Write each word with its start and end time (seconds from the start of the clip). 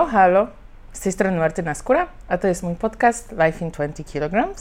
O, 0.00 0.06
halo, 0.06 0.46
z 0.92 1.00
tej 1.00 1.12
strony 1.12 1.38
Martyna 1.38 1.74
Skóra, 1.74 2.06
a 2.28 2.38
to 2.38 2.48
jest 2.48 2.62
mój 2.62 2.74
podcast 2.74 3.32
Life 3.32 3.64
in 3.64 3.70
20 3.70 4.04
kg. 4.04 4.54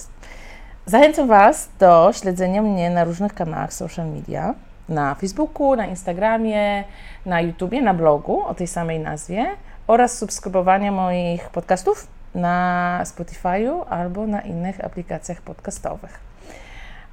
Zachęcam 0.86 1.28
Was 1.28 1.70
do 1.80 2.12
śledzenia 2.14 2.62
mnie 2.62 2.90
na 2.90 3.04
różnych 3.04 3.34
kanałach 3.34 3.74
social 3.74 4.08
media, 4.08 4.56
na 4.90 5.16
Facebooku, 5.16 5.76
na 5.76 5.86
Instagramie, 5.86 6.84
na 7.26 7.42
YouTubie, 7.42 7.82
na 7.82 7.94
blogu 7.94 8.46
o 8.46 8.54
tej 8.54 8.68
samej 8.68 9.00
nazwie 9.00 9.46
oraz 9.88 10.18
subskrybowania 10.18 10.92
moich 10.92 11.50
podcastów 11.50 12.08
na 12.36 13.00
Spotify'u 13.04 13.86
albo 13.90 14.28
na 14.28 14.42
innych 14.42 14.86
aplikacjach 14.86 15.42
podcastowych. 15.42 16.20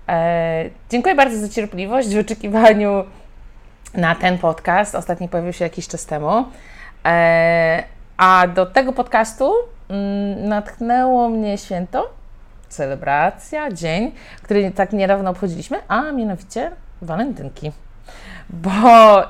E, 0.09 0.65
dziękuję 0.91 1.15
bardzo 1.15 1.39
za 1.39 1.49
cierpliwość 1.49 2.15
w 2.15 2.19
oczekiwaniu 2.19 3.05
na 3.95 4.15
ten 4.15 4.39
podcast. 4.39 4.95
Ostatni 4.95 5.29
pojawił 5.29 5.53
się 5.53 5.65
jakiś 5.65 5.89
czas 5.89 6.07
temu. 6.07 6.45
E, 7.05 7.96
a 8.17 8.47
do 8.47 8.67
tego 8.67 8.93
podcastu 8.93 9.53
mm, 9.89 10.49
natchnęło 10.49 11.29
mnie 11.29 11.59
święto, 11.59 12.11
celebracja, 12.69 13.73
dzień, 13.73 14.13
który 14.43 14.71
tak 14.71 14.93
niedawno 14.93 15.31
obchodziliśmy, 15.31 15.79
a 15.89 16.13
mianowicie 16.13 16.71
walentynki. 17.03 17.73
Bo 18.51 19.21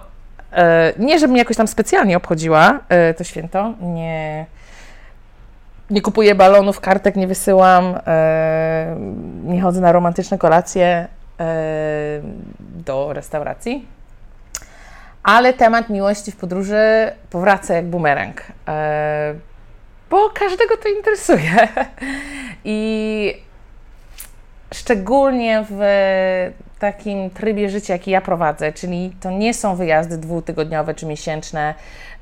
e, 0.53 0.93
nie, 0.99 1.19
żebym 1.19 1.37
jakoś 1.37 1.57
tam 1.57 1.69
specjalnie 1.69 2.17
obchodziła 2.17 2.81
e, 2.89 3.15
to 3.15 3.25
święto, 3.25 3.75
nie, 3.81 4.47
nie 5.91 6.03
kupuję 6.03 6.35
balonów, 6.35 6.81
kartek 6.81 7.17
nie 7.17 7.27
wysyłam, 7.27 7.99
e, 8.07 8.97
nie 9.45 9.61
chodzę 9.61 9.81
na 9.81 9.93
romantyczne 9.93 10.39
kolacje 10.39 11.09
e, 11.41 12.21
do 12.85 13.13
restauracji 13.13 13.96
ale 15.27 15.53
temat 15.53 15.89
miłości 15.89 16.33
w 16.33 16.37
podróży 16.37 17.13
powraca 17.31 17.75
jak 17.75 17.87
bumerang, 17.87 18.43
e, 18.69 19.35
bo 20.11 20.31
każdego 20.31 20.77
to 20.77 20.89
interesuje. 20.89 21.69
I 22.65 23.43
szczególnie 24.75 25.65
w 25.71 25.81
takim 26.79 27.31
trybie 27.31 27.71
życia, 27.71 27.93
jaki 27.93 28.11
ja 28.11 28.21
prowadzę, 28.21 28.73
czyli 28.73 29.13
to 29.21 29.31
nie 29.31 29.55
są 29.55 29.77
wyjazdy 29.77 30.19
dwutygodniowe 30.19 30.95
czy 30.95 31.07
miesięczne 31.07 31.75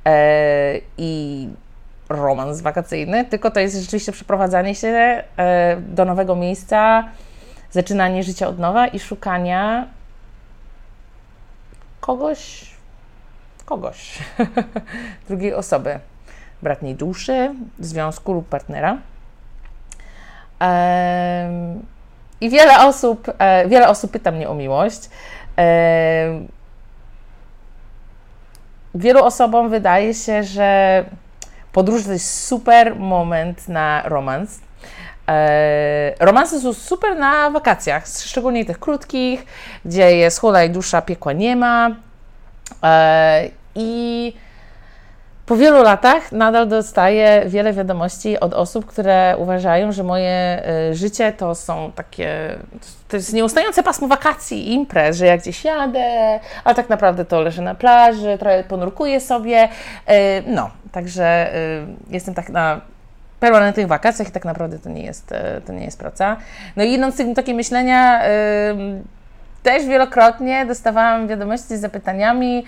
e, 0.04 0.80
i 0.98 1.48
romans 2.08 2.60
wakacyjny, 2.60 3.24
tylko 3.24 3.50
to 3.50 3.60
jest 3.60 3.76
rzeczywiście 3.80 4.12
przeprowadzanie 4.12 4.74
się 4.74 4.88
e, 4.88 5.24
do 5.76 6.04
nowego 6.04 6.36
miejsca, 6.36 7.08
zaczynanie 7.70 8.22
życia 8.22 8.48
od 8.48 8.58
nowa 8.58 8.86
i 8.86 8.98
szukania 8.98 9.88
kogoś, 12.00 12.73
kogoś, 13.64 14.18
drugiej 15.28 15.54
osoby, 15.54 15.98
bratniej 16.62 16.94
duszy, 16.94 17.54
związku 17.78 18.32
lub 18.32 18.48
partnera. 18.48 18.98
I 22.40 22.50
wiele 22.50 22.86
osób, 22.86 23.30
e, 23.38 23.68
wiele 23.68 23.88
osób 23.88 24.10
pyta 24.10 24.30
mnie 24.30 24.48
o 24.48 24.54
miłość. 24.54 25.10
Wielu 28.94 29.24
osobom 29.24 29.70
wydaje 29.70 30.14
się, 30.14 30.42
że 30.42 31.04
podróż 31.72 32.04
to 32.04 32.12
jest 32.12 32.46
super 32.46 32.96
moment 32.96 33.68
na 33.68 34.02
romans. 34.04 34.60
E, 35.28 36.14
romanse 36.20 36.60
są 36.60 36.72
super 36.72 37.18
na 37.18 37.50
wakacjach, 37.50 38.06
szczególnie 38.06 38.64
tych 38.64 38.78
krótkich, 38.78 39.46
gdzie 39.84 40.16
jest 40.16 40.40
chłoda 40.40 40.64
i 40.64 40.70
dusza, 40.70 41.02
piekła 41.02 41.32
nie 41.32 41.56
ma. 41.56 41.90
E, 42.82 43.48
I 43.74 44.32
po 45.46 45.56
wielu 45.56 45.82
latach 45.82 46.32
nadal 46.32 46.68
dostaję 46.68 47.42
wiele 47.46 47.72
wiadomości 47.72 48.40
od 48.40 48.54
osób, 48.54 48.86
które 48.86 49.34
uważają, 49.38 49.92
że 49.92 50.02
moje 50.02 50.30
e, 50.30 50.94
życie 50.94 51.32
to 51.32 51.54
są 51.54 51.92
takie, 51.94 52.58
to 53.08 53.16
jest 53.16 53.32
nieustające 53.32 53.82
pasmo 53.82 54.08
wakacji 54.08 54.68
i 54.68 54.72
imprez, 54.72 55.16
że 55.16 55.26
jak 55.26 55.40
gdzieś 55.40 55.64
jadę, 55.64 56.40
a 56.64 56.74
tak 56.74 56.88
naprawdę 56.88 57.24
to 57.24 57.40
leżę 57.40 57.62
na 57.62 57.74
plaży, 57.74 58.38
trochę 58.38 58.64
ponurkuję 58.64 59.20
sobie. 59.20 59.68
E, 60.06 60.42
no, 60.42 60.70
także 60.92 61.52
jestem 62.10 62.34
tak 62.34 62.48
na 62.48 62.80
permanentnych 63.40 63.86
wakacjach 63.86 64.28
i 64.28 64.32
tak 64.32 64.44
naprawdę 64.44 64.78
to 64.78 64.90
nie 64.90 65.02
jest, 65.02 65.34
to 65.66 65.72
nie 65.72 65.84
jest 65.84 65.98
praca. 65.98 66.36
No 66.76 66.84
i 66.84 66.92
idąc 66.92 67.16
z 67.16 67.36
takie 67.36 67.54
myślenia, 67.54 68.22
też 69.64 69.86
wielokrotnie 69.86 70.66
dostawałam 70.66 71.28
wiadomości 71.28 71.76
z 71.76 71.80
zapytaniami 71.80 72.56
yy, 72.56 72.62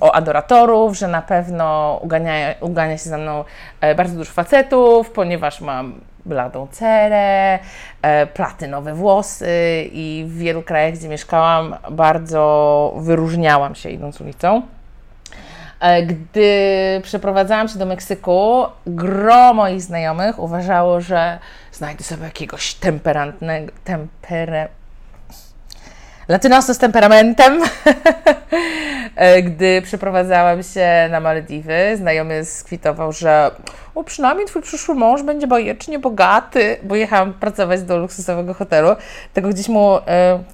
o 0.00 0.14
adoratorów, 0.14 0.98
że 0.98 1.08
na 1.08 1.22
pewno 1.22 1.98
ugania, 2.02 2.54
ugania 2.60 2.98
się 2.98 3.10
ze 3.10 3.18
mną 3.18 3.44
e, 3.80 3.94
bardzo 3.94 4.16
dużo 4.16 4.32
facetów, 4.32 5.10
ponieważ 5.10 5.60
mam 5.60 6.00
bladą 6.26 6.66
cerę, 6.70 7.58
e, 8.02 8.26
platynowe 8.26 8.94
włosy 8.94 9.88
i 9.92 10.24
w 10.28 10.38
wielu 10.38 10.62
krajach, 10.62 10.94
gdzie 10.94 11.08
mieszkałam, 11.08 11.76
bardzo 11.90 12.94
wyróżniałam 12.96 13.74
się 13.74 13.90
idąc 13.90 14.20
ulicą. 14.20 14.62
E, 15.80 16.02
gdy 16.02 16.50
przeprowadzałam 17.02 17.68
się 17.68 17.78
do 17.78 17.86
Meksyku, 17.86 18.64
gro 18.86 19.54
moich 19.54 19.82
znajomych 19.82 20.38
uważało, 20.38 21.00
że 21.00 21.38
znajdę 21.72 22.04
sobie 22.04 22.24
jakiegoś 22.24 22.74
temperantnego, 22.74 23.72
latynosa 26.30 26.74
z 26.74 26.78
temperamentem. 26.78 27.60
E, 29.16 29.42
gdy 29.42 29.82
przeprowadzałam 29.82 30.62
się 30.62 31.08
na 31.10 31.20
Malediwy, 31.20 31.96
znajomy 31.96 32.44
skwitował, 32.44 33.12
że 33.12 33.50
o, 33.94 34.04
przynajmniej 34.04 34.46
twój 34.46 34.62
przyszły 34.62 34.94
mąż 34.94 35.22
będzie 35.22 35.46
bajecznie 35.46 35.98
bogaty, 35.98 36.76
bo 36.82 36.96
jechałam 36.96 37.32
pracować 37.32 37.82
do 37.82 37.98
luksusowego 37.98 38.54
hotelu. 38.54 38.88
Tego 39.34 39.48
gdzieś 39.48 39.68
mu 39.68 39.96
e, 39.96 40.00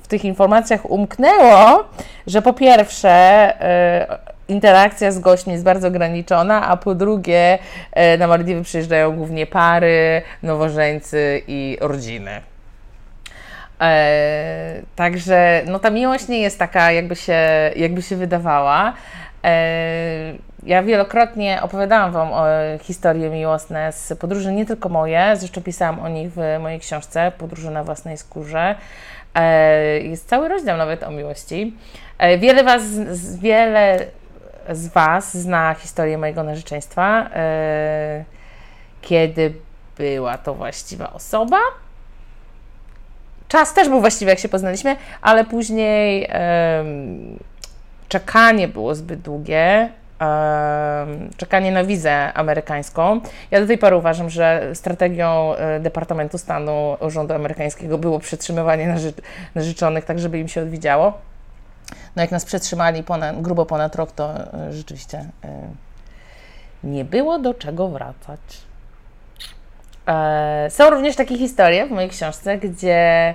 w 0.03 0.09
tych 0.09 0.25
informacjach 0.25 0.91
umknęło, 0.91 1.85
że 2.27 2.43
po 2.43 2.53
pierwsze 2.53 3.11
e, 3.11 4.19
interakcja 4.49 5.13
z 5.13 5.19
gośćmi 5.19 5.53
jest 5.53 5.65
bardzo 5.65 5.89
ograniczona, 5.89 6.69
a 6.69 6.77
po 6.77 6.95
drugie 6.95 7.59
na 8.19 8.27
Malediwy 8.27 8.63
przyjeżdżają 8.63 9.17
głównie 9.17 9.47
pary, 9.47 10.23
nowożeńcy 10.43 11.43
i 11.47 11.79
rodziny. 11.81 12.56
E, 13.81 14.83
także 14.97 15.63
no, 15.67 15.79
ta 15.79 15.91
miłość 15.91 16.29
nie 16.29 16.41
jest 16.41 16.59
taka, 16.59 16.93
jakby 16.93 17.17
się, 17.17 17.39
jakby 17.77 18.03
się 18.03 18.17
wydawała. 18.17 18.93
E, 19.45 20.35
ja 20.63 20.83
wielokrotnie 20.83 21.63
opowiadałam 21.63 22.13
Wam 22.13 22.33
o 22.33 22.45
historie 22.83 23.31
miłosne 23.31 23.93
z 23.93 24.19
podróży, 24.19 24.53
nie 24.53 24.67
tylko 24.67 24.89
moje, 24.89 25.37
zresztą 25.37 25.63
pisałam 25.63 26.01
o 26.01 26.09
nich 26.09 26.33
w 26.33 26.41
mojej 26.61 26.81
książce 26.81 27.33
Podróże 27.39 27.71
na 27.71 27.85
własnej 27.85 28.17
skórze. 28.17 28.75
E, 29.35 30.01
jest 30.01 30.29
cały 30.29 30.49
rozdział 30.49 30.77
nawet 30.77 31.03
o 31.03 31.11
miłości. 31.11 31.77
E, 32.19 32.39
wiele, 32.39 32.65
was, 32.65 32.83
wiele 33.39 34.07
z 34.71 34.89
Was 34.89 35.37
zna 35.37 35.75
historię 35.75 36.19
mojego 36.19 36.43
narzeczeństwa, 36.43 37.31
e, 37.35 38.25
kiedy 39.03 39.55
była 39.99 40.39
to 40.39 40.55
właściwa 40.55 41.13
osoba 41.13 41.59
czas 43.49 43.75
też 43.75 43.89
był 43.89 44.01
właściwy, 44.01 44.31
jak 44.31 44.39
się 44.39 44.49
poznaliśmy, 44.49 44.97
ale 45.23 45.45
później 45.45 46.29
czekanie 48.09 48.69
było 48.69 48.95
zbyt 48.95 49.21
długie. 49.21 49.91
Czekanie 51.37 51.73
na 51.73 51.85
wizę 51.85 52.33
amerykańską. 52.33 53.21
Ja 53.51 53.61
do 53.61 53.67
tej 53.67 53.79
pory 53.79 53.97
uważam, 53.97 54.31
że 54.31 54.71
strategią 54.75 55.55
e, 55.55 55.81
Departamentu 55.81 56.39
Stanu 56.39 56.97
Urzędu 57.01 57.35
Amerykańskiego 57.35 57.99
było 57.99 58.19
przetrzymywanie 58.19 58.89
narzy 58.89 59.13
narzeczonych, 59.55 60.05
tak 60.05 60.19
żeby 60.19 60.39
im 60.39 60.49
się 60.49 60.63
odwidziało. 60.63 61.13
No 62.17 62.23
jak 62.23 62.31
nas 62.31 62.45
przetrzymali 62.45 63.03
ponad, 63.03 63.43
grubo 63.43 63.67
ponad 63.67 63.97
rok, 63.97 64.13
to 64.13 64.35
e, 64.35 64.73
rzeczywiście 64.73 65.19
e, 65.45 65.69
nie 66.85 67.05
było 67.05 67.39
do 67.39 67.55
czego 67.55 67.89
wracać. 67.89 68.41
E, 70.07 70.67
są 70.71 70.91
również 70.91 71.17
takie 71.17 71.39
historie 71.39 71.87
w 71.87 71.91
mojej 71.91 72.11
książce, 72.11 72.59
gdzie 72.59 73.35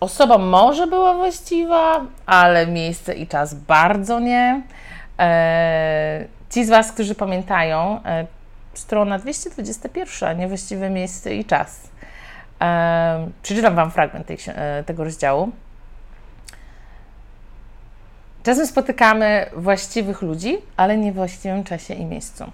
osoba 0.00 0.38
może 0.38 0.86
była 0.86 1.14
właściwa, 1.14 2.00
ale 2.26 2.66
miejsce 2.66 3.14
i 3.14 3.26
czas 3.26 3.54
bardzo 3.54 4.20
nie. 4.20 4.62
E, 5.18 6.24
ci 6.50 6.64
z 6.64 6.70
Was, 6.70 6.92
którzy 6.92 7.14
pamiętają, 7.14 8.00
e, 8.04 8.26
strona 8.74 9.18
221, 9.18 10.38
niewłaściwe 10.38 10.90
miejsce 10.90 11.34
i 11.34 11.44
czas. 11.44 11.88
Przeczytam 13.42 13.74
Wam 13.74 13.90
fragment 13.90 14.26
tej, 14.26 14.38
tego 14.86 15.04
rozdziału. 15.04 15.50
Czasem 18.42 18.66
spotykamy 18.66 19.50
właściwych 19.56 20.22
ludzi, 20.22 20.58
ale 20.76 20.96
nie 20.96 21.12
w 21.12 21.14
właściwym 21.14 21.64
czasie 21.64 21.94
i 21.94 22.04
miejscu. 22.04 22.52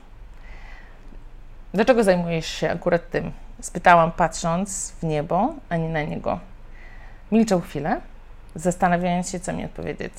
Dlaczego 1.75 2.05
zajmujesz 2.05 2.47
się 2.47 2.71
akurat 2.71 3.11
tym? 3.11 3.33
Spytałam, 3.61 4.13
patrząc 4.13 4.93
w 5.01 5.03
niebo, 5.03 5.55
a 5.69 5.77
nie 5.77 5.89
na 5.89 6.03
niego. 6.03 6.41
Milczał 7.33 7.61
chwilę, 7.61 8.01
zastanawiając 8.55 9.31
się, 9.31 9.41
co 9.41 9.53
mi 9.53 9.65
odpowiedzieć. 9.65 10.13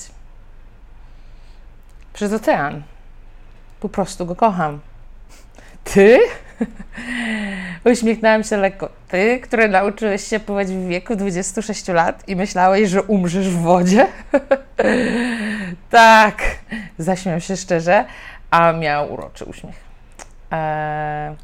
Przez 2.14 2.34
ocean. 2.34 2.84
Po 3.80 3.90
prostu 3.90 4.26
go 4.26 4.36
kocham. 4.36 4.80
Ty? 5.84 6.20
Uśmiechnęłam 7.92 8.44
się 8.44 8.58
lekko. 8.58 8.90
Ty, 9.08 9.40
który 9.40 9.70
nauczyłeś 9.70 10.28
się 10.28 10.40
pływać 10.40 10.68
w 10.68 10.88
wieku 10.88 11.16
26 11.16 11.88
lat 11.88 12.30
i 12.30 12.36
myślałeś, 12.36 12.90
że 12.90 13.04
umrzesz 13.04 13.50
w 13.50 13.62
wodzie? 13.62 14.08
tak, 15.90 16.42
zaśmiał 16.98 17.42
się 17.42 17.58
szczerze, 17.58 18.06
a 18.52 18.72
miał 18.72 19.14
uroczy 19.14 19.46
uśmiech. 19.46 19.91
Eee, 20.52 21.36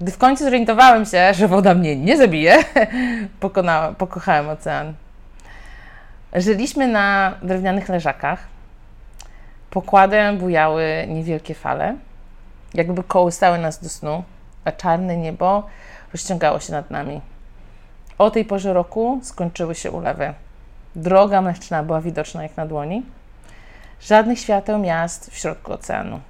gdy 0.00 0.12
w 0.12 0.18
końcu 0.18 0.44
zorientowałem 0.44 1.04
się, 1.04 1.34
że 1.34 1.48
woda 1.48 1.74
mnie 1.74 1.96
nie 1.96 2.16
zabije, 2.16 2.58
pokonałem, 3.40 3.94
pokochałem 3.94 4.48
ocean. 4.48 4.94
Żyliśmy 6.32 6.88
na 6.88 7.34
drewnianych 7.42 7.88
leżakach. 7.88 8.46
Pokładem 9.70 10.38
bujały 10.38 10.84
niewielkie 11.08 11.54
fale, 11.54 11.96
jakby 12.74 13.02
kołysały 13.02 13.58
nas 13.58 13.82
do 13.82 13.88
snu, 13.88 14.24
a 14.64 14.72
czarne 14.72 15.16
niebo 15.16 15.66
rozciągało 16.12 16.60
się 16.60 16.72
nad 16.72 16.90
nami. 16.90 17.20
O 18.18 18.30
tej 18.30 18.44
porze 18.44 18.72
roku 18.72 19.20
skończyły 19.22 19.74
się 19.74 19.90
ulewy. 19.90 20.34
Droga 20.96 21.42
mleczna 21.42 21.82
była 21.82 22.00
widoczna 22.00 22.42
jak 22.42 22.56
na 22.56 22.66
dłoni. 22.66 23.02
Żadnych 24.00 24.38
świateł 24.38 24.78
miast 24.78 25.30
w 25.30 25.38
środku 25.38 25.72
oceanu. 25.72 26.20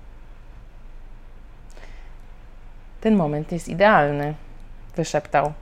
Ten 3.00 3.16
moment 3.16 3.52
jest 3.52 3.68
idealny, 3.68 4.34
wyszeptał. 4.96 5.52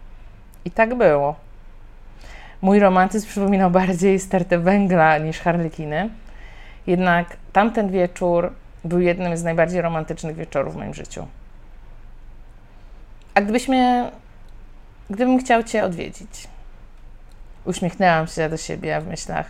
I 0.64 0.70
tak 0.70 0.94
było. 0.94 1.34
Mój 2.62 2.78
romantyzm 2.78 3.28
przypominał 3.28 3.70
bardziej 3.70 4.20
stertę 4.20 4.58
węgla 4.58 5.18
niż 5.18 5.38
harlekiny. 5.38 6.10
Jednak 6.86 7.36
tamten 7.52 7.90
wieczór 7.90 8.52
był 8.84 9.00
jednym 9.00 9.36
z 9.36 9.42
najbardziej 9.42 9.82
romantycznych 9.82 10.36
wieczorów 10.36 10.74
w 10.74 10.76
moim 10.76 10.94
życiu. 10.94 11.26
A 13.34 13.40
gdybyśmy, 13.40 14.10
gdybym 15.10 15.38
chciał 15.38 15.62
Cię 15.62 15.84
odwiedzić, 15.84 16.48
uśmiechnęłam 17.64 18.26
się 18.26 18.48
do 18.48 18.56
siebie 18.56 19.00
w 19.00 19.06
myślach, 19.06 19.46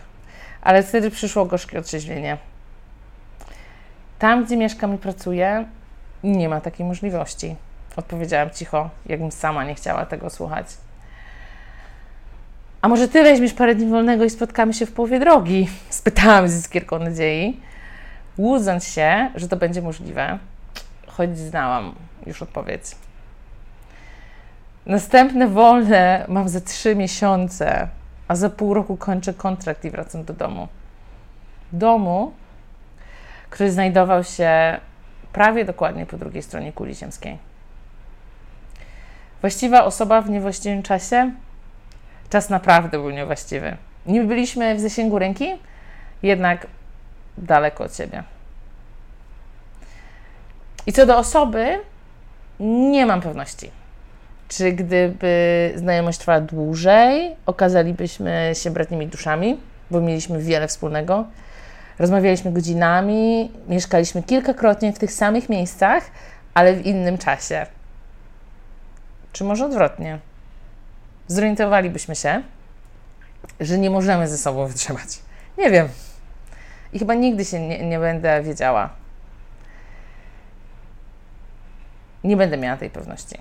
ale 0.61 0.83
wtedy 0.83 1.11
przyszło 1.11 1.45
gorzkie 1.45 1.79
otrzeźwienie. 1.79 2.37
Tam, 4.19 4.45
gdzie 4.45 4.57
mieszkam 4.57 4.95
i 4.95 4.97
pracuję, 4.97 5.65
nie 6.23 6.49
ma 6.49 6.61
takiej 6.61 6.85
możliwości. 6.85 7.55
Odpowiedziałam 7.99 8.49
cicho, 8.49 8.89
jakbym 9.05 9.31
sama 9.31 9.63
nie 9.63 9.75
chciała 9.75 10.05
tego 10.05 10.29
słuchać. 10.29 10.67
A 12.81 12.87
może 12.87 13.07
ty 13.07 13.23
weźmiesz 13.23 13.53
parę 13.53 13.75
dni 13.75 13.87
wolnego 13.87 14.23
i 14.23 14.29
spotkamy 14.29 14.73
się 14.73 14.85
w 14.85 14.91
połowie 14.91 15.19
drogi? 15.19 15.69
Spytałam 15.89 16.47
z 16.47 16.59
iskierką 16.59 16.99
nadziei, 16.99 17.59
łudząc 18.37 18.87
się, 18.87 19.29
że 19.35 19.47
to 19.47 19.55
będzie 19.55 19.81
możliwe, 19.81 20.39
choć 21.07 21.37
znałam 21.37 21.95
już 22.25 22.41
odpowiedź. 22.41 22.83
Następne 24.85 25.47
wolne 25.47 26.25
mam 26.27 26.49
za 26.49 26.61
trzy 26.61 26.95
miesiące, 26.95 27.87
a 28.27 28.35
za 28.35 28.49
pół 28.49 28.73
roku 28.73 28.97
kończę 28.97 29.33
kontrakt 29.33 29.85
i 29.85 29.89
wracam 29.89 30.23
do 30.23 30.33
domu. 30.33 30.67
Domu, 31.71 32.33
który 33.49 33.71
znajdował 33.71 34.23
się 34.23 34.79
prawie 35.33 35.65
dokładnie 35.65 36.05
po 36.05 36.17
drugiej 36.17 36.43
stronie 36.43 36.73
kuli 36.73 36.95
ziemskiej. 36.95 37.48
Właściwa 39.41 39.85
osoba 39.85 40.21
w 40.21 40.29
niewłaściwym 40.29 40.83
czasie? 40.83 41.31
Czas 42.29 42.49
naprawdę 42.49 42.97
był 42.97 43.09
niewłaściwy. 43.09 43.77
Nie 44.05 44.23
byliśmy 44.23 44.75
w 44.75 44.79
zasięgu 44.79 45.19
ręki, 45.19 45.49
jednak 46.23 46.67
daleko 47.37 47.83
od 47.83 47.95
siebie. 47.95 48.23
I 50.85 50.93
co 50.93 51.05
do 51.05 51.17
osoby, 51.17 51.79
nie 52.59 53.05
mam 53.05 53.21
pewności. 53.21 53.71
Czy 54.47 54.71
gdyby 54.71 55.73
znajomość 55.75 56.19
trwała 56.19 56.41
dłużej, 56.41 57.35
okazalibyśmy 57.45 58.51
się 58.53 58.71
bratnimi 58.71 59.07
duszami, 59.07 59.59
bo 59.91 60.01
mieliśmy 60.01 60.39
wiele 60.41 60.67
wspólnego. 60.67 61.25
Rozmawialiśmy 61.99 62.51
godzinami, 62.51 63.51
mieszkaliśmy 63.67 64.23
kilkakrotnie 64.23 64.93
w 64.93 64.99
tych 64.99 65.11
samych 65.11 65.49
miejscach, 65.49 66.03
ale 66.53 66.73
w 66.73 66.85
innym 66.85 67.17
czasie. 67.17 67.65
Czy 69.33 69.43
może 69.43 69.65
odwrotnie? 69.65 70.19
Zorientowalibyśmy 71.27 72.15
się, 72.15 72.41
że 73.59 73.77
nie 73.77 73.89
możemy 73.89 74.27
ze 74.27 74.37
sobą 74.37 74.67
wytrzymać. 74.67 75.19
Nie 75.57 75.69
wiem. 75.69 75.89
I 76.93 76.99
chyba 76.99 77.13
nigdy 77.13 77.45
się 77.45 77.67
nie, 77.67 77.85
nie 77.85 77.99
będę 77.99 78.43
wiedziała. 78.43 78.89
Nie 82.23 82.37
będę 82.37 82.57
miała 82.57 82.77
tej 82.77 82.89
pewności. 82.89 83.37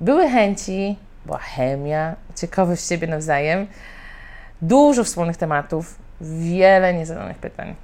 Były 0.00 0.30
chęci, 0.30 0.96
była 1.26 1.38
chemia, 1.38 2.16
ciekawość 2.36 2.88
siebie 2.88 3.06
nawzajem, 3.06 3.66
dużo 4.62 5.04
wspólnych 5.04 5.36
tematów, 5.36 5.98
wiele 6.20 6.94
niezadanych 6.94 7.38
pytań. 7.38 7.74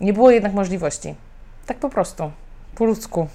Nie 0.00 0.12
było 0.12 0.30
jednak 0.30 0.52
możliwości. 0.52 1.14
Tak 1.66 1.78
po 1.78 1.88
prostu, 1.88 2.30
po 2.74 2.84
ludzku 2.84 3.28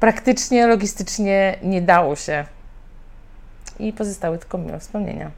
praktycznie, 0.00 0.66
logistycznie 0.66 1.58
nie 1.62 1.82
dało 1.82 2.16
się. 2.16 2.44
I 3.78 3.92
pozostały 3.92 4.38
tylko 4.38 4.58
miłe 4.58 4.80
wspomnienia. 4.80 5.30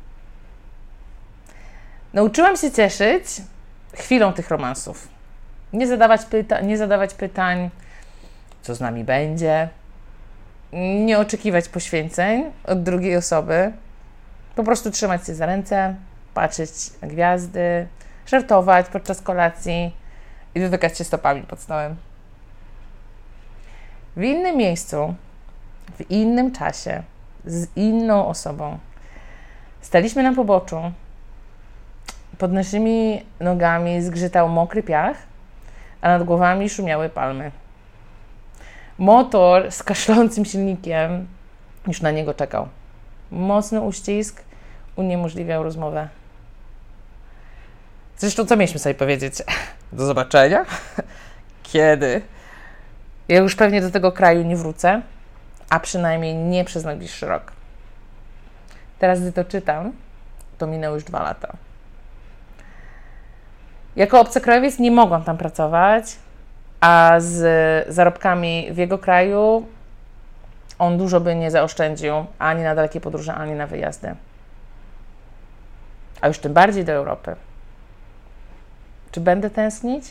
Nauczyłam 2.12 2.56
się 2.56 2.70
cieszyć 2.70 3.24
chwilą 3.94 4.32
tych 4.32 4.50
romansów. 4.50 5.08
Nie 5.72 5.86
zadawać, 5.86 6.24
pyta 6.24 6.60
nie 6.60 6.78
zadawać 6.78 7.14
pytań, 7.14 7.70
co 8.62 8.74
z 8.74 8.80
nami 8.80 9.04
będzie, 9.04 9.68
nie 11.04 11.18
oczekiwać 11.18 11.68
poświęceń 11.68 12.44
od 12.64 12.82
drugiej 12.82 13.16
osoby, 13.16 13.72
po 14.56 14.64
prostu 14.64 14.90
trzymać 14.90 15.26
się 15.26 15.34
za 15.34 15.46
ręce, 15.46 15.94
patrzeć 16.34 16.70
na 17.02 17.08
gwiazdy, 17.08 17.86
żartować 18.26 18.86
podczas 18.88 19.20
kolacji 19.20 19.96
i 20.54 20.60
dotykać 20.60 20.98
się 20.98 21.04
stopami 21.04 21.42
pod 21.42 21.60
stołem 21.60 21.96
w 24.16 24.22
innym 24.22 24.56
miejscu, 24.56 25.14
w 25.98 26.10
innym 26.10 26.52
czasie, 26.52 27.02
z 27.44 27.76
inną 27.76 28.26
osobą. 28.26 28.78
Staliśmy 29.80 30.22
na 30.22 30.34
poboczu. 30.34 30.92
Pod 32.38 32.52
naszymi 32.52 33.22
nogami 33.40 34.02
zgrzytał 34.02 34.48
mokry 34.48 34.82
piach, 34.82 35.16
a 36.00 36.08
nad 36.08 36.24
głowami 36.24 36.68
szumiały 36.68 37.08
palmy. 37.08 37.50
Motor 38.98 39.72
z 39.72 39.82
kaszlącym 39.82 40.44
silnikiem 40.44 41.26
już 41.86 42.00
na 42.00 42.10
niego 42.10 42.34
czekał. 42.34 42.68
Mocny 43.30 43.80
uścisk 43.80 44.42
uniemożliwiał 44.96 45.62
rozmowę. 45.62 46.08
Zresztą, 48.18 48.46
co 48.46 48.56
mieliśmy 48.56 48.78
sobie 48.78 48.94
powiedzieć? 48.94 49.34
Do 49.92 50.06
zobaczenia? 50.06 50.64
Kiedy? 51.62 52.22
Ja 53.28 53.38
już 53.38 53.56
pewnie 53.56 53.80
do 53.80 53.90
tego 53.90 54.12
kraju 54.12 54.42
nie 54.42 54.56
wrócę, 54.56 55.02
a 55.70 55.80
przynajmniej 55.80 56.34
nie 56.34 56.64
przez 56.64 56.84
najbliższy 56.84 57.26
rok. 57.26 57.52
Teraz, 58.98 59.20
gdy 59.20 59.32
to 59.32 59.44
czytam, 59.44 59.92
to 60.58 60.66
minęły 60.66 60.94
już 60.94 61.04
dwa 61.04 61.22
lata. 61.22 61.52
Jako 63.96 64.20
obcokrajowiec 64.20 64.78
nie 64.78 64.90
mogłam 64.90 65.24
tam 65.24 65.38
pracować, 65.38 66.16
a 66.80 67.14
z 67.18 67.94
zarobkami 67.94 68.68
w 68.72 68.76
jego 68.76 68.98
kraju 68.98 69.66
on 70.78 70.98
dużo 70.98 71.20
by 71.20 71.34
nie 71.34 71.50
zaoszczędził 71.50 72.14
ani 72.38 72.62
na 72.62 72.74
dalekie 72.74 73.00
podróże, 73.00 73.34
ani 73.34 73.52
na 73.52 73.66
wyjazdy. 73.66 74.14
A 76.20 76.28
już 76.28 76.38
tym 76.38 76.52
bardziej 76.52 76.84
do 76.84 76.92
Europy. 76.92 77.36
Czy 79.10 79.20
będę 79.20 79.50
tęsknić? 79.50 80.04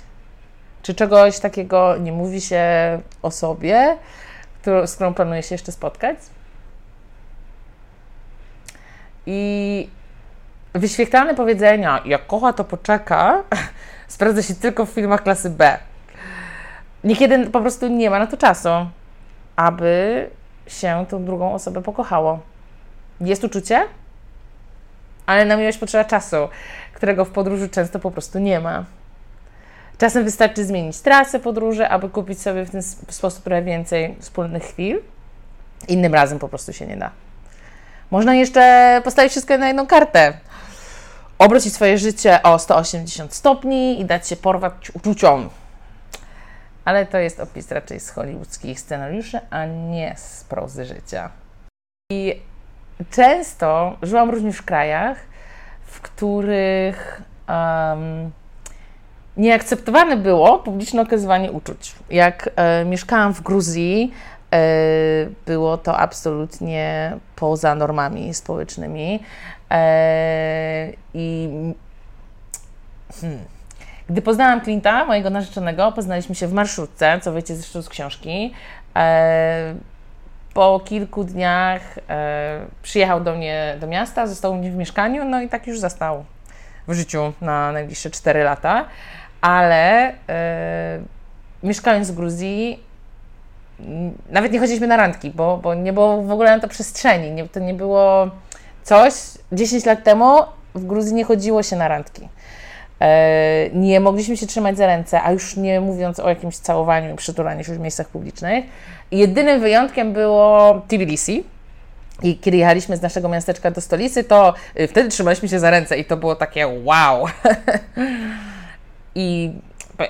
Czy 0.82 0.96
czegoś 0.96 1.40
takiego 1.40 1.98
nie 1.98 2.12
mówi 2.12 2.42
się 2.42 2.64
o 3.22 3.32
sobie, 3.32 3.98
z 4.86 4.96
którą 4.96 5.14
planuje 5.14 5.44
się 5.44 5.56
jeszcze 5.56 5.72
spotkać? 5.72 6.18
I 9.26 9.90
wyświetlane 10.74 11.36
powiedzenia, 11.36 12.02
jak 12.06 12.28
kocha, 12.28 12.54
to 12.54 12.64
poczeka, 12.64 13.44
sprawdza 14.08 14.42
się 14.42 14.56
tylko 14.56 14.86
w 14.86 14.90
filmach 14.90 15.24
klasy 15.24 15.50
B. 15.50 15.78
Niekiedy 17.04 17.50
po 17.50 17.62
prostu 17.62 17.88
nie 17.88 18.10
ma 18.10 18.20
na 18.20 18.28
to 18.28 18.38
czasu, 18.38 18.70
aby 19.56 20.30
się 20.68 21.06
tą 21.10 21.26
drugą 21.26 21.54
osobę 21.54 21.82
pokochało. 21.82 22.40
Jest 23.22 23.44
uczucie, 23.44 23.84
ale 25.26 25.46
na 25.46 25.58
miłość 25.58 25.78
potrzeba 25.78 26.04
czasu, 26.04 26.36
którego 26.94 27.26
w 27.26 27.30
podróży 27.30 27.70
często 27.70 28.00
po 28.00 28.12
prostu 28.12 28.40
nie 28.40 28.60
ma. 28.60 28.86
Czasem 30.02 30.24
wystarczy 30.24 30.66
zmienić 30.66 31.00
trasę 31.00 31.40
podróży, 31.40 31.88
aby 31.88 32.10
kupić 32.10 32.42
sobie 32.42 32.66
w 32.66 32.70
ten 32.70 32.84
sposób 33.10 33.44
trochę 33.44 33.62
więcej 33.62 34.16
wspólnych 34.20 34.64
chwil. 34.64 35.02
Innym 35.88 36.14
razem 36.14 36.40
po 36.40 36.50
prostu 36.50 36.74
się 36.74 36.88
nie 36.88 36.98
da. 36.98 37.12
Można 38.12 38.36
jeszcze 38.36 39.02
postawić 39.04 39.32
wszystko 39.32 39.58
na 39.58 39.68
jedną 39.68 39.88
kartę. 39.88 40.34
Obrócić 41.38 41.74
swoje 41.74 41.98
życie 41.98 42.44
o 42.44 42.60
180 42.60 43.34
stopni 43.34 44.02
i 44.02 44.06
dać 44.06 44.28
się 44.28 44.36
porwać 44.36 44.92
uczuciom. 44.94 45.50
ale 46.86 47.06
to 47.06 47.18
jest 47.18 47.40
opis 47.40 47.72
raczej 47.72 48.00
z 48.00 48.10
hollywoodzkich 48.10 48.80
scenariuszy, 48.80 49.40
a 49.50 49.66
nie 49.66 50.16
z 50.18 50.44
prozy 50.44 50.86
życia. 50.86 51.30
I 52.12 52.42
często 53.12 53.98
żyłam 54.02 54.32
w 54.32 54.34
różnych 54.34 54.66
krajach, 54.66 55.18
w 55.86 56.02
których 56.02 57.22
um, 57.50 58.32
nieakceptowane 59.38 60.18
było 60.18 60.60
publiczne 60.60 61.02
okazywanie 61.02 61.52
uczuć. 61.52 61.96
Jak 62.10 62.50
e, 62.56 62.86
mieszkałam 62.86 63.34
w 63.34 63.42
Gruzji, 63.42 64.12
e, 64.54 64.58
było 65.46 65.78
to 65.78 65.98
absolutnie 65.98 67.18
poza 67.36 67.76
normami 67.76 68.34
społecznymi. 68.34 69.20
E, 69.72 70.94
I 71.14 71.50
hmm, 73.22 73.40
gdy 74.10 74.22
poznałam 74.22 74.62
Clint'a, 74.62 75.08
mojego 75.08 75.30
narzeczonego, 75.30 75.92
poznaliśmy 75.92 76.36
się 76.36 76.48
w 76.48 76.54
marszrutce, 76.54 77.20
co 77.22 77.34
wiecie 77.34 77.56
zresztą 77.56 77.82
z 77.82 77.90
książki. 77.90 78.54
E, 78.96 79.76
po 80.54 80.82
kilku 80.86 81.24
dniach 81.24 81.82
e, 82.10 82.66
przyjechał 82.84 83.22
do 83.22 83.36
mnie 83.36 83.78
do 83.80 83.88
miasta, 83.88 84.28
został 84.28 84.52
u 84.52 84.56
mnie 84.56 84.72
w 84.72 84.76
mieszkaniu, 84.76 85.26
no 85.26 85.42
i 85.42 85.50
tak 85.50 85.68
już 85.68 85.80
został 85.80 86.26
w 86.88 86.94
życiu 86.94 87.34
na 87.42 87.72
najbliższe 87.72 88.10
4 88.10 88.44
lata. 88.44 88.86
Ale 89.42 90.14
e, 90.30 91.00
mieszkając 91.64 92.12
w 92.12 92.16
Gruzji, 92.16 92.84
nawet 94.30 94.52
nie 94.52 94.60
chodziliśmy 94.60 94.88
na 94.88 94.98
randki, 94.98 95.30
bo, 95.30 95.58
bo 95.58 95.74
nie 95.74 95.94
było 95.94 96.22
w 96.22 96.32
ogóle 96.32 96.56
na 96.56 96.60
to 96.60 96.68
przestrzeni. 96.68 97.32
Nie, 97.32 97.48
to 97.48 97.60
nie 97.60 97.74
było 97.74 98.30
coś. 98.84 99.14
10 99.52 99.86
lat 99.86 100.04
temu 100.04 100.40
w 100.76 100.86
Gruzji 100.86 101.14
nie 101.14 101.24
chodziło 101.24 101.64
się 101.64 101.76
na 101.76 101.88
randki. 101.88 102.30
E, 103.02 103.70
nie 103.74 104.00
mogliśmy 104.00 104.38
się 104.38 104.48
trzymać 104.48 104.78
za 104.78 104.86
ręce, 104.86 105.22
a 105.24 105.32
już 105.32 105.58
nie 105.58 105.82
mówiąc 105.82 106.20
o 106.20 106.30
jakimś 106.30 106.58
całowaniu 106.58 107.14
i 107.14 107.18
przytulaniu 107.18 107.64
się 107.64 107.74
w 107.74 107.80
miejscach 107.80 108.08
publicznych. 108.08 108.66
Jedynym 109.12 109.62
wyjątkiem 109.62 110.14
było 110.14 110.82
Tbilisi. 110.88 111.44
I 112.24 112.38
kiedy 112.38 112.58
jechaliśmy 112.58 112.98
z 112.98 113.02
naszego 113.02 113.30
miasteczka 113.30 113.72
do 113.72 113.82
stolicy, 113.82 114.24
to 114.24 114.54
y, 114.80 114.88
wtedy 114.88 115.10
trzymaliśmy 115.10 115.48
się 115.48 115.60
za 115.60 115.70
ręce 115.70 115.98
i 115.98 116.06
to 116.06 116.18
było 116.18 116.36
takie 116.36 116.68
wow. 116.68 117.28
I 119.16 119.52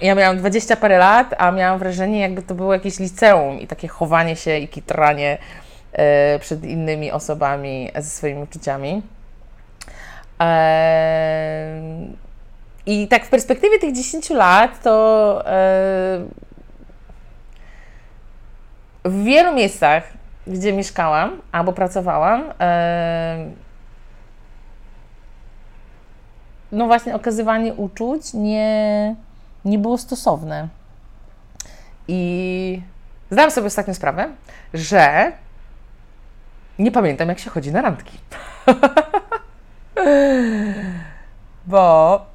ja 0.02 0.16
miałam 0.16 0.38
20 0.38 0.76
parę 0.76 0.98
lat, 0.98 1.36
a 1.38 1.52
miałam 1.52 1.80
wrażenie, 1.80 2.20
jakby 2.20 2.42
to 2.42 2.56
było 2.56 2.74
jakieś 2.74 3.00
liceum 3.00 3.60
i 3.60 3.68
takie 3.68 3.88
chowanie 3.88 4.36
się 4.36 4.58
i 4.58 4.68
kitranie 4.68 5.38
e, 5.94 6.40
przed 6.40 6.64
innymi 6.64 7.12
osobami 7.12 7.92
ze 7.96 8.10
swoimi 8.10 8.44
uczuciami. 8.44 9.02
I 12.86 13.08
tak 13.08 13.26
w 13.26 13.30
perspektywie 13.30 13.80
tych 13.80 13.96
10 13.96 14.30
lat 14.30 14.84
to 14.84 15.44
e, 15.46 16.26
w 19.06 19.24
wielu 19.24 19.54
miejscach, 19.54 20.04
gdzie 20.48 20.74
mieszkałam 20.74 21.42
albo 21.52 21.74
pracowałam, 21.74 22.44
no 26.72 26.88
właśnie 26.88 27.16
okazywanie 27.16 27.74
uczuć 27.74 28.34
nie, 28.34 29.16
nie 29.66 29.80
było 29.80 29.98
stosowne. 29.98 30.68
I 32.08 32.82
zdałam 33.32 33.52
sobie 33.52 33.68
ostatnią 33.68 33.94
sprawę, 33.94 34.30
że 34.74 35.32
nie 36.80 36.92
pamiętam, 36.92 37.30
jak 37.30 37.40
się 37.40 37.50
chodzi 37.50 37.72
na 37.72 37.82
randki. 37.82 38.18
Bo 41.66 42.26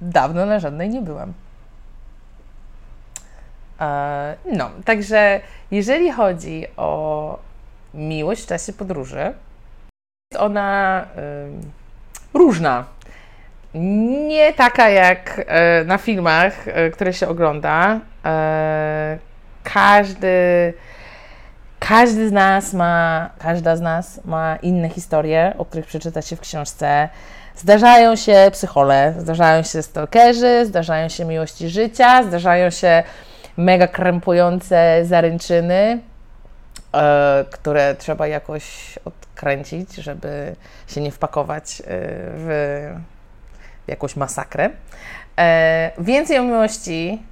dawno 0.00 0.46
na 0.46 0.58
żadnej 0.60 0.88
nie 0.88 1.02
byłam. 1.02 1.32
E, 3.80 4.36
no, 4.52 4.70
także 4.84 5.40
jeżeli 5.70 6.12
chodzi 6.12 6.66
o 6.76 7.38
miłość 7.96 8.42
w 8.42 8.46
czasie 8.46 8.72
podróży, 8.72 9.34
jest 10.32 10.42
ona 10.42 11.04
różna 12.34 12.84
nie 13.74 14.52
taka 14.52 14.88
jak 14.88 15.44
e, 15.46 15.84
na 15.84 15.98
filmach, 15.98 16.68
e, 16.68 16.90
które 16.90 17.12
się 17.12 17.28
ogląda. 17.28 18.00
E, 18.24 19.18
każdy, 19.64 20.74
każdy 21.78 22.28
z 22.28 22.32
nas 22.32 22.74
ma, 22.74 23.30
każda 23.38 23.76
z 23.76 23.80
nas 23.80 24.20
ma 24.24 24.56
inne 24.56 24.88
historie, 24.88 25.54
o 25.58 25.64
których 25.64 25.86
przeczyta 25.86 26.22
się 26.22 26.36
w 26.36 26.40
książce. 26.40 27.08
Zdarzają 27.56 28.16
się 28.16 28.48
psychole, 28.52 29.14
zdarzają 29.18 29.62
się 29.62 29.82
stalkerzy, 29.82 30.66
zdarzają 30.66 31.08
się 31.08 31.24
miłości 31.24 31.68
życia, 31.68 32.22
zdarzają 32.22 32.70
się 32.70 33.02
mega 33.56 33.88
krępujące 33.88 35.00
zaręczyny, 35.04 35.98
które 37.50 37.94
trzeba 37.94 38.26
jakoś 38.26 38.98
odkręcić, 39.04 39.94
żeby 39.94 40.56
się 40.86 41.00
nie 41.00 41.10
wpakować 41.10 41.82
w 41.86 42.90
jakąś 43.86 44.16
masakrę. 44.16 44.70
E, 45.38 45.90
więcej 45.98 46.38
o 46.38 46.42
miłości 46.42 47.22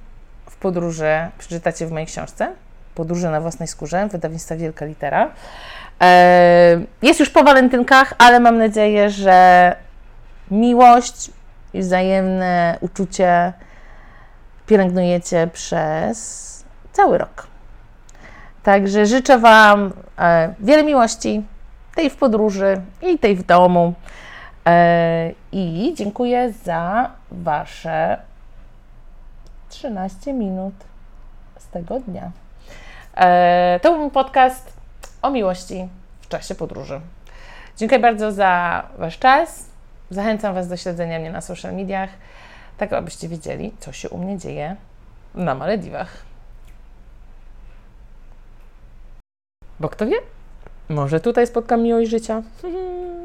w 0.49 0.55
podróży 0.55 1.11
przeczytacie 1.37 1.87
w 1.87 1.91
mojej 1.91 2.07
książce 2.07 2.53
Podróże 2.95 3.31
na 3.31 3.41
własnej 3.41 3.67
skórze, 3.67 4.07
wydawnictwa 4.11 4.55
Wielka 4.55 4.85
Litera. 4.85 5.29
E, 6.01 6.81
jest 7.01 7.19
już 7.19 7.29
po 7.29 7.43
walentynkach, 7.43 8.13
ale 8.17 8.39
mam 8.39 8.57
nadzieję, 8.57 9.09
że 9.09 9.75
miłość 10.51 11.31
i 11.73 11.79
wzajemne 11.79 12.77
uczucie 12.81 13.53
pielęgnujecie 14.67 15.49
przez 15.53 16.65
cały 16.93 17.17
rok. 17.17 17.47
Także 18.65 19.05
życzę 19.05 19.39
Wam 19.39 19.93
e, 20.19 20.53
wiele 20.59 20.83
miłości, 20.83 21.43
tej 21.95 22.09
w 22.09 22.15
podróży 22.15 22.81
i 23.01 23.19
tej 23.19 23.35
w 23.35 23.43
domu. 23.43 23.93
E, 24.65 25.31
I 25.51 25.93
dziękuję 25.97 26.53
za 26.63 27.11
Wasze 27.31 28.17
13 29.69 30.33
minut 30.33 30.73
z 31.57 31.67
tego 31.67 31.99
dnia. 31.99 32.31
E, 33.15 33.79
to 33.83 33.97
był 33.97 34.09
podcast 34.11 34.73
o 35.21 35.29
miłości 35.29 35.87
w 36.21 36.27
czasie 36.27 36.55
podróży. 36.55 37.01
Dziękuję 37.77 37.99
bardzo 37.99 38.31
za 38.31 38.83
Wasz 38.97 39.19
czas. 39.19 39.65
Zachęcam 40.09 40.55
Was 40.55 40.67
do 40.67 40.77
śledzenia 40.77 41.19
mnie 41.19 41.31
na 41.31 41.41
social 41.41 41.75
mediach, 41.75 42.09
tak 42.77 42.93
abyście 42.93 43.27
wiedzieli, 43.27 43.73
co 43.79 43.91
się 43.91 44.09
u 44.09 44.17
mnie 44.17 44.37
dzieje 44.37 44.75
na 45.35 45.55
Malediwach. 45.55 46.34
Bo 49.79 49.89
kto 49.89 50.05
wie, 50.05 50.17
może 50.89 51.19
tutaj 51.19 51.47
spotkam 51.47 51.83
miłość 51.83 52.09
życia. 52.09 52.43